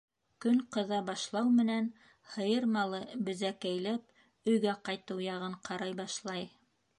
Көн 0.43 0.61
ҡыҙа 0.75 0.97
башлау 1.09 1.51
менән 1.57 1.89
һыйыр 2.35 2.65
малы 2.77 3.03
безәкәйләп 3.29 4.19
өйгә 4.55 4.75
ҡайтыу 4.89 5.21
яғын 5.27 5.59
ҡарай 5.69 5.97
башлай. 6.03 6.51